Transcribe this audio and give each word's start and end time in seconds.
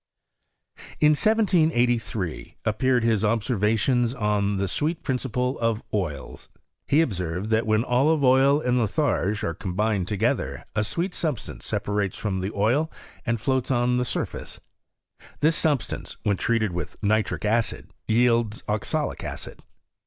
15. 0.77 0.95
In 1.01 1.09
1783 1.11 2.55
appeared 2.65 3.03
his 3.03 3.23
observations 3.23 4.15
on 4.15 4.55
the 4.57 4.67
sweet 4.67 5.03
principle 5.03 5.59
of 5.59 5.83
oils. 5.93 6.49
He 6.87 7.01
observed, 7.01 7.51
that 7.51 7.67
when 7.67 7.83
olive 7.83 8.23
oil 8.23 8.59
and 8.59 8.79
litharge 8.79 9.43
are 9.43 9.53
combined 9.53 10.07
together, 10.07 10.65
a 10.75 10.83
sweet 10.83 11.13
substance 11.13 11.67
separates 11.67 12.17
from 12.17 12.37
the 12.39 12.51
oil 12.55 12.89
and 13.27 13.37
fioats 13.37 13.69
on 13.69 13.97
the 13.97 14.03
surface. 14.03 14.59
This 15.41 15.55
substance, 15.55 16.17
when 16.23 16.37
treated 16.37 16.71
with 16.73 16.95
nitric 17.03 17.45
acid, 17.45 17.93
yields 18.07 18.63
oxalic 18.67 19.23
acid. 19.23 19.61